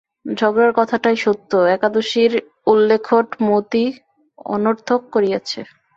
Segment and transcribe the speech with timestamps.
[0.31, 2.31] ঝগড়ার কথাটাই সত্য, একাদশীর
[2.67, 3.85] উল্লেখট মতি
[4.49, 5.59] অনর্থক করিয়াছে।